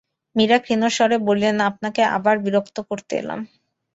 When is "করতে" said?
2.89-3.13